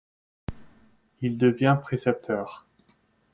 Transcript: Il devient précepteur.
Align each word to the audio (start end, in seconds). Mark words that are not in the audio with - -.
Il 1.21 1.37
devient 1.37 1.77
précepteur. 1.79 2.65